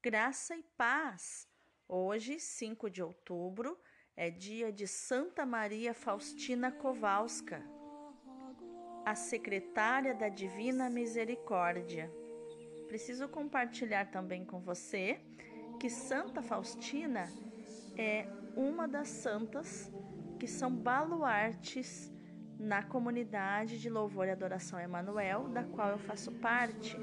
Graça 0.00 0.54
e 0.54 0.62
paz! 0.76 1.48
Hoje, 1.88 2.38
5 2.38 2.88
de 2.88 3.02
outubro, 3.02 3.76
é 4.16 4.30
dia 4.30 4.70
de 4.70 4.86
Santa 4.86 5.44
Maria 5.44 5.92
Faustina 5.92 6.70
Kowalska, 6.70 7.60
a 9.04 9.16
secretária 9.16 10.14
da 10.14 10.28
Divina 10.28 10.88
Misericórdia. 10.88 12.08
Preciso 12.86 13.28
compartilhar 13.28 14.08
também 14.12 14.44
com 14.44 14.60
você 14.60 15.20
que 15.80 15.90
Santa 15.90 16.42
Faustina 16.42 17.28
é 17.96 18.28
uma 18.54 18.86
das 18.86 19.08
santas 19.08 19.90
que 20.38 20.46
são 20.46 20.72
baluartes 20.72 22.08
na 22.56 22.84
comunidade 22.84 23.80
de 23.80 23.90
louvor 23.90 24.28
e 24.28 24.30
adoração 24.30 24.78
Emanuel, 24.78 25.48
da 25.48 25.64
qual 25.64 25.88
eu 25.88 25.98
faço 25.98 26.30
parte. 26.38 26.96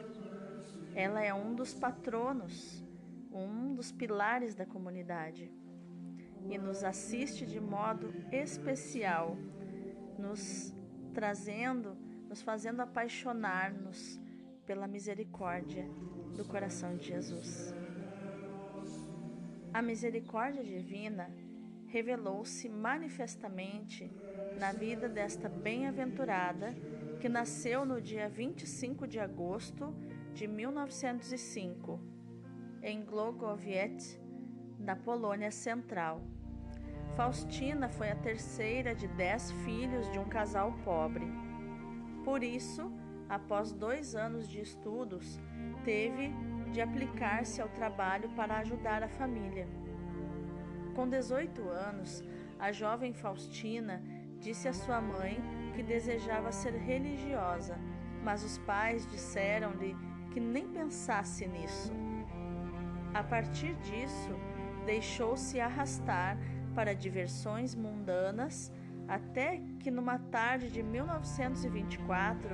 Ela 0.95 1.21
é 1.21 1.33
um 1.33 1.53
dos 1.53 1.73
patronos, 1.73 2.83
um 3.31 3.75
dos 3.75 3.91
pilares 3.91 4.55
da 4.55 4.65
comunidade 4.65 5.51
e 6.49 6.57
nos 6.57 6.83
assiste 6.83 7.45
de 7.45 7.59
modo 7.59 8.13
especial, 8.31 9.37
nos 10.17 10.73
trazendo, 11.13 11.97
nos 12.29 12.41
fazendo 12.41 12.79
apaixonar-nos 12.81 14.19
pela 14.65 14.87
misericórdia 14.87 15.85
do 16.35 16.45
coração 16.45 16.95
de 16.95 17.07
Jesus. 17.07 17.73
A 19.73 19.81
misericórdia 19.81 20.63
divina 20.63 21.29
revelou-se 21.87 22.69
manifestamente 22.69 24.09
na 24.57 24.71
vida 24.71 25.09
desta 25.09 25.49
bem-aventurada 25.49 26.73
que 27.19 27.27
nasceu 27.27 27.85
no 27.85 28.01
dia 28.01 28.29
25 28.29 29.07
de 29.07 29.19
agosto 29.19 29.93
de 30.35 30.47
1905 30.47 31.97
em 32.83 33.05
Glogowiec, 33.05 34.19
na 34.77 34.93
Polônia 34.93 35.49
Central. 35.49 36.21
Faustina 37.15 37.87
foi 37.87 38.11
a 38.11 38.17
terceira 38.17 38.93
de 38.93 39.07
dez 39.07 39.49
filhos 39.63 40.11
de 40.11 40.19
um 40.19 40.25
casal 40.25 40.73
pobre. 40.83 41.25
Por 42.25 42.43
isso, 42.43 42.91
após 43.29 43.71
dois 43.71 44.13
anos 44.13 44.49
de 44.49 44.59
estudos, 44.59 45.39
teve 45.85 46.33
de 46.73 46.81
aplicar-se 46.81 47.61
ao 47.61 47.69
trabalho 47.69 48.29
para 48.35 48.57
ajudar 48.57 49.03
a 49.03 49.07
família. 49.07 49.69
Com 50.95 51.07
18 51.07 51.61
anos, 51.69 52.21
a 52.59 52.73
jovem 52.73 53.13
Faustina 53.13 54.03
disse 54.37 54.67
à 54.67 54.73
sua 54.73 54.99
mãe 54.99 55.41
que 55.73 55.81
desejava 55.81 56.51
ser 56.51 56.73
religiosa, 56.73 57.79
mas 58.25 58.43
os 58.43 58.57
pais 58.57 59.05
disseram-lhe 59.05 59.95
que 60.31 60.39
nem 60.39 60.67
pensasse 60.67 61.47
nisso. 61.47 61.93
A 63.13 63.23
partir 63.23 63.75
disso, 63.75 64.31
deixou-se 64.85 65.59
arrastar 65.59 66.37
para 66.73 66.95
diversões 66.95 67.75
mundanas 67.75 68.73
até 69.07 69.61
que 69.79 69.91
numa 69.91 70.17
tarde 70.17 70.71
de 70.71 70.81
1924 70.81 72.49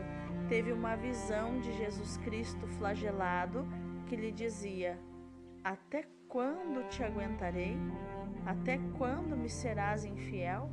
teve 0.49 0.73
uma 0.73 0.97
visão 0.97 1.59
de 1.61 1.71
Jesus 1.77 2.17
Cristo 2.17 2.67
flagelado 2.67 3.65
que 4.07 4.15
lhe 4.17 4.31
dizia: 4.31 4.99
Até 5.63 6.05
quando 6.27 6.87
te 6.89 7.01
aguentarei? 7.01 7.77
Até 8.45 8.77
quando 8.97 9.37
me 9.37 9.49
serás 9.49 10.03
infiel? 10.03 10.69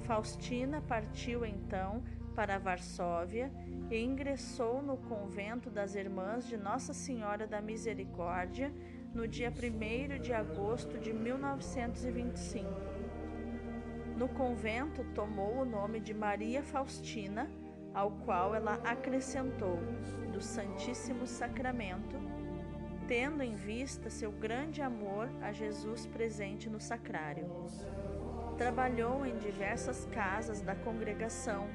Faustina 0.00 0.80
partiu 0.80 1.46
então 1.46 2.02
para 2.32 2.58
Varsóvia 2.58 3.52
e 3.90 4.02
ingressou 4.02 4.82
no 4.82 4.96
convento 4.96 5.70
das 5.70 5.94
Irmãs 5.94 6.46
de 6.46 6.56
Nossa 6.56 6.92
Senhora 6.92 7.46
da 7.46 7.60
Misericórdia 7.60 8.72
no 9.14 9.28
dia 9.28 9.50
1 9.50 10.20
de 10.20 10.32
agosto 10.32 10.98
de 10.98 11.12
1925. 11.12 12.68
No 14.16 14.28
convento 14.28 15.04
tomou 15.14 15.58
o 15.58 15.64
nome 15.64 16.00
de 16.00 16.14
Maria 16.14 16.62
Faustina, 16.62 17.50
ao 17.92 18.10
qual 18.10 18.54
ela 18.54 18.74
acrescentou 18.84 19.78
do 20.32 20.40
Santíssimo 20.40 21.26
Sacramento, 21.26 22.16
tendo 23.06 23.42
em 23.42 23.54
vista 23.54 24.08
seu 24.08 24.32
grande 24.32 24.80
amor 24.80 25.28
a 25.42 25.52
Jesus 25.52 26.06
presente 26.06 26.70
no 26.70 26.80
sacrário. 26.80 27.46
Trabalhou 28.56 29.26
em 29.26 29.36
diversas 29.36 30.06
casas 30.06 30.62
da 30.62 30.74
congregação, 30.74 31.68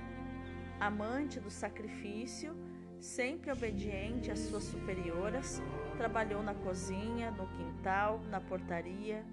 amante 0.80 1.40
do 1.40 1.50
sacrifício, 1.50 2.56
sempre 3.00 3.52
obediente 3.52 4.32
às 4.32 4.40
suas 4.40 4.64
superioras, 4.64 5.62
trabalhou 5.98 6.42
na 6.42 6.54
cozinha, 6.54 7.32
no 7.32 7.48
quintal, 7.48 8.22
na 8.30 8.40
portaria. 8.40 9.24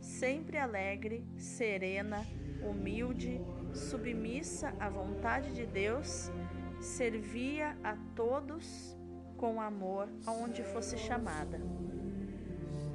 Sempre 0.00 0.58
alegre, 0.58 1.24
serena, 1.36 2.26
humilde, 2.62 3.40
submissa 3.72 4.74
à 4.78 4.88
vontade 4.88 5.52
de 5.52 5.66
Deus, 5.66 6.30
servia 6.80 7.76
a 7.82 7.96
todos 8.14 8.96
com 9.36 9.60
amor 9.60 10.08
aonde 10.26 10.62
fosse 10.62 10.98
chamada. 10.98 11.60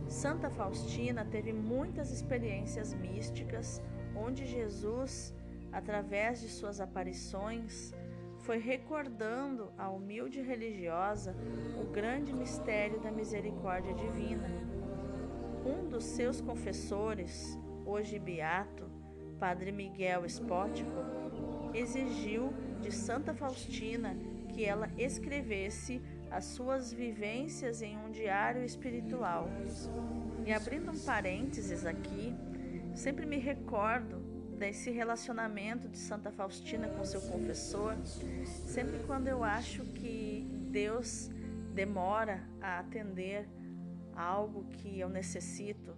Santa 0.08 0.50
Faustina 0.50 1.26
teve 1.26 1.52
muitas 1.52 2.12
experiências 2.12 2.94
místicas 2.94 3.82
onde 4.16 4.46
Jesus, 4.46 5.34
através 5.78 6.42
de 6.42 6.50
suas 6.50 6.82
aparições, 6.82 7.94
foi 8.40 8.58
recordando 8.58 9.72
à 9.78 9.92
humilde 9.92 10.42
religiosa 10.42 11.36
o 11.80 11.86
grande 11.86 12.34
mistério 12.34 13.00
da 13.00 13.12
misericórdia 13.12 13.94
divina. 13.94 14.50
Um 15.64 15.88
dos 15.88 16.04
seus 16.04 16.42
confessores, 16.42 17.60
hoje 17.86 18.18
beato, 18.18 18.90
Padre 19.40 19.72
Miguel 19.72 20.26
Espótico, 20.26 20.90
exigiu 21.76 22.52
de 22.82 22.92
Santa 22.92 23.32
Faustina 23.36 24.18
que 24.50 24.66
ela 24.66 24.90
escrevesse 24.98 26.02
as 26.32 26.46
suas 26.46 26.92
vivências 26.92 27.84
em 27.84 27.96
um 28.00 28.10
diário 28.10 28.64
espiritual. 28.64 29.48
E 30.44 30.52
abrindo 30.52 30.90
um 30.90 30.98
parênteses 30.98 31.86
aqui, 31.86 32.36
sempre 32.96 33.28
me 33.28 33.38
recordo 33.38 34.37
desse 34.58 34.90
relacionamento 34.90 35.88
de 35.88 35.98
Santa 35.98 36.32
Faustina 36.32 36.88
com 36.90 37.06
seu 37.06 37.22
confessor, 37.22 37.96
sempre 38.46 39.00
quando 39.06 39.28
eu 39.28 39.44
acho 39.44 39.84
que 39.86 40.48
Deus 40.72 41.30
demora 41.74 42.44
a 42.60 42.80
atender 42.80 43.48
algo 44.16 44.66
que 44.66 45.00
eu 45.00 45.10
necessito. 45.10 45.96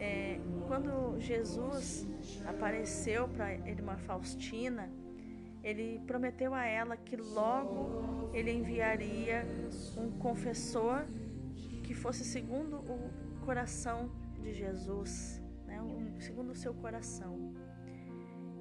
É, 0.00 0.40
quando 0.66 1.18
Jesus 1.20 2.06
apareceu 2.46 3.28
para 3.28 3.46
a 3.46 3.54
irmã 3.54 3.96
Faustina, 3.96 4.90
ele 5.62 6.00
prometeu 6.06 6.54
a 6.54 6.64
ela 6.64 6.96
que 6.96 7.16
logo 7.16 8.30
ele 8.32 8.52
enviaria 8.52 9.44
um 9.96 10.10
confessor 10.18 11.06
que 11.82 11.94
fosse 11.94 12.24
segundo 12.24 12.76
o 12.76 13.10
coração 13.44 14.10
de 14.40 14.52
Jesus, 14.52 15.42
né? 15.66 15.80
um, 15.80 16.20
segundo 16.20 16.50
o 16.50 16.54
seu 16.54 16.74
coração. 16.74 17.54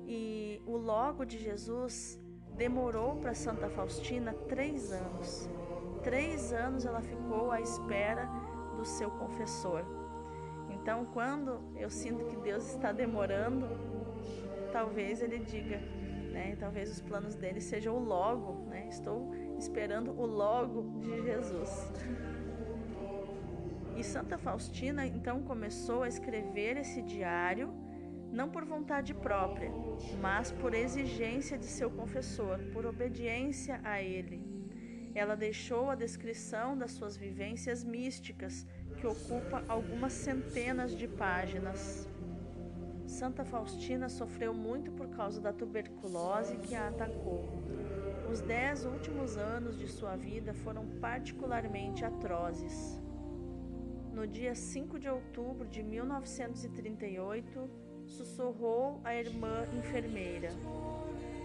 E 0.08 0.62
o 0.66 0.78
logo 0.78 1.26
de 1.26 1.38
Jesus 1.38 2.18
demorou 2.56 3.18
para 3.18 3.34
Santa 3.34 3.70
Faustina 3.70 4.34
três 4.48 4.92
anos. 4.92 5.50
Três 6.02 6.54
anos 6.54 6.86
ela 6.86 7.02
ficou 7.02 7.52
à 7.52 7.60
espera 7.60 8.26
do 8.78 8.86
seu 8.86 9.12
confessor. 9.12 9.84
Então, 10.70 11.06
quando 11.14 11.60
eu 11.76 11.90
sinto 11.90 12.24
que 12.26 12.38
Deus 12.38 12.66
está 12.70 12.94
demorando, 12.94 13.68
talvez 14.72 15.22
ele 15.22 15.40
diga, 15.40 15.78
né? 16.32 16.56
Talvez 16.58 16.90
os 16.90 17.02
planos 17.02 17.36
dele 17.36 17.60
sejam 17.60 17.98
o 17.98 18.00
logo, 18.00 18.66
né? 18.70 18.88
Estou 18.88 19.34
esperando 19.58 20.12
o 20.12 20.26
logo 20.26 21.02
de 21.02 21.22
Jesus. 21.24 21.92
E 23.98 24.04
Santa 24.04 24.38
Faustina 24.38 25.06
então 25.06 25.44
começou 25.44 26.04
a 26.04 26.08
escrever 26.08 26.78
esse 26.78 27.02
diário 27.02 27.74
não 28.38 28.48
por 28.48 28.64
vontade 28.64 29.16
própria, 29.16 29.72
mas 30.22 30.52
por 30.52 30.76
exigência 30.76 31.58
de 31.58 31.66
seu 31.66 31.90
confessor, 31.90 32.60
por 32.72 32.86
obediência 32.86 33.82
a 33.84 34.00
ele. 34.00 34.40
Ela 35.16 35.36
deixou 35.36 35.90
a 35.90 35.96
descrição 35.96 36.78
das 36.78 36.92
suas 36.92 37.18
vivências 37.18 37.84
místicas, 37.84 38.68
que 38.98 39.08
ocupa 39.08 39.64
algumas 39.68 40.14
centenas 40.14 40.96
de 40.96 41.08
páginas. 41.08 42.08
Santa 43.08 43.44
Faustina 43.44 44.08
sofreu 44.08 44.54
muito 44.54 44.92
por 44.92 45.08
causa 45.08 45.42
da 45.42 45.52
tuberculose 45.52 46.58
que 46.58 46.76
a 46.76 46.90
atacou. 46.90 47.44
Os 48.32 48.42
dez 48.42 48.86
últimos 48.86 49.36
anos 49.36 49.80
de 49.80 49.88
sua 49.88 50.16
vida 50.16 50.54
foram 50.54 50.86
particularmente 51.00 52.06
atrozes. 52.06 53.02
No 54.14 54.28
dia 54.28 54.54
5 54.54 55.00
de 55.00 55.10
outubro 55.10 55.68
de 55.68 55.82
1938, 55.82 57.88
sussurrou 58.08 59.00
a 59.04 59.14
irmã 59.14 59.66
enfermeira: 59.78 60.50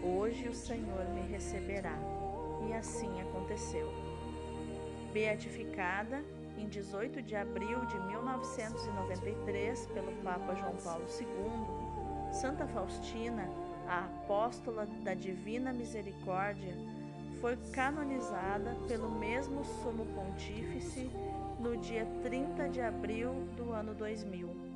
Hoje 0.03 0.49
o 0.49 0.55
Senhor 0.55 1.05
me 1.11 1.23
receberá. 1.23 1.97
E 2.69 2.73
assim 2.73 3.21
aconteceu. 3.21 3.93
beatificada 5.13 6.25
em 6.57 6.69
18 6.69 7.21
de 7.23 7.37
abril 7.37 7.85
de 7.87 7.99
1993 8.07 9.87
pelo 9.87 10.13
Papa 10.23 10.55
João 10.55 10.77
Paulo 10.77 11.05
II, 11.21 12.33
Santa 12.33 12.67
Faustina, 12.69 13.47
a 13.87 14.05
apóstola 14.05 14.87
da 15.03 15.13
Divina 15.13 15.73
Misericórdia, 15.73 16.75
foi 17.41 17.57
canonizada 17.73 18.77
pelo 18.87 19.11
mesmo 19.11 19.65
Sumo 19.65 20.07
Pontífice 20.15 21.11
no 21.59 21.77
dia 21.77 22.07
30 22.23 22.69
de 22.69 22.81
abril 22.81 23.33
do 23.57 23.73
ano 23.73 23.95
2000. 23.95 24.72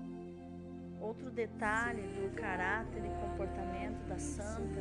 Outro 1.06 1.30
detalhe 1.30 2.02
do 2.02 2.34
caráter 2.34 3.00
e 3.04 3.08
comportamento 3.20 4.08
da 4.08 4.18
santa 4.18 4.80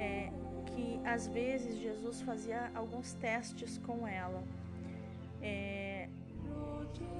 é 0.00 0.32
que 0.64 0.98
às 1.04 1.28
vezes 1.28 1.76
Jesus 1.76 2.22
fazia 2.22 2.70
alguns 2.74 3.12
testes 3.12 3.76
com 3.76 4.08
ela, 4.08 4.42
é, 5.42 6.08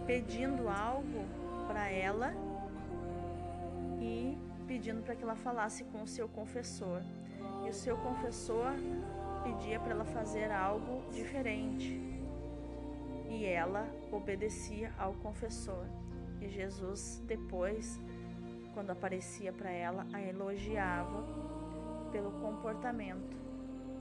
pedindo 0.06 0.71
algo 0.71 1.27
para 1.67 1.91
ela 1.91 2.33
e 4.00 4.39
pedindo 4.67 5.03
para 5.03 5.15
que 5.15 5.23
ela 5.23 5.37
falasse 5.37 5.85
com 5.85 6.03
o 6.03 6.09
seu 6.09 6.27
confessor. 6.27 7.03
E 7.67 7.69
o 7.69 7.75
seu 7.75 7.99
confessor 7.99 8.73
pedia 9.44 9.79
para 9.79 9.91
ela 9.91 10.06
fazer 10.06 10.50
algo 10.50 11.03
diferente. 11.12 12.00
E 13.29 13.44
ela 13.44 13.87
obedecia 14.11 14.94
ao 14.99 15.12
confessor. 15.12 15.85
E 16.43 16.49
Jesus, 16.49 17.23
depois, 17.25 18.00
quando 18.75 18.91
aparecia 18.91 19.53
para 19.53 19.71
ela, 19.71 20.05
a 20.12 20.21
elogiava 20.21 21.23
pelo 22.11 22.33
comportamento, 22.41 23.37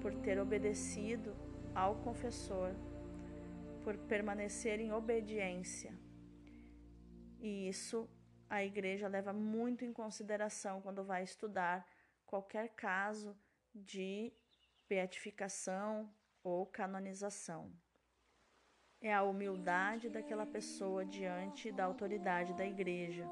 por 0.01 0.11
ter 0.15 0.39
obedecido 0.39 1.35
ao 1.75 1.95
confessor, 1.97 2.73
por 3.83 3.95
permanecer 3.95 4.79
em 4.79 4.91
obediência. 4.91 5.93
E 7.39 7.69
isso 7.69 8.09
a 8.49 8.63
igreja 8.63 9.07
leva 9.07 9.31
muito 9.31 9.85
em 9.85 9.93
consideração 9.93 10.81
quando 10.81 11.03
vai 11.03 11.23
estudar 11.23 11.87
qualquer 12.25 12.69
caso 12.69 13.37
de 13.73 14.33
beatificação 14.89 16.11
ou 16.43 16.65
canonização. 16.65 17.71
É 19.01 19.11
a 19.11 19.23
humildade 19.23 20.09
daquela 20.09 20.45
pessoa 20.45 21.03
diante 21.03 21.71
da 21.71 21.85
autoridade 21.85 22.53
da 22.53 22.63
igreja. 22.63 23.27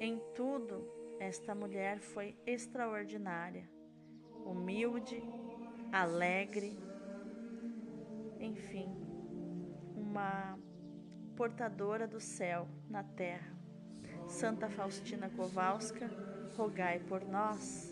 Em 0.00 0.18
tudo, 0.34 0.90
esta 1.20 1.54
mulher 1.54 2.00
foi 2.00 2.34
extraordinária, 2.46 3.68
humilde, 4.46 5.22
alegre, 5.92 6.78
enfim, 8.38 8.88
uma 9.94 10.58
portadora 11.36 12.08
do 12.08 12.18
céu 12.18 12.66
na 12.88 13.04
terra. 13.04 13.54
Santa 14.26 14.70
Faustina 14.70 15.28
Kowalska, 15.28 16.10
rogai 16.56 16.98
por 17.00 17.22
nós. 17.26 17.89